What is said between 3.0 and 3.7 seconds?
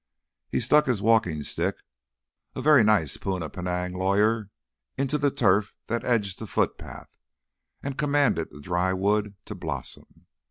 Poona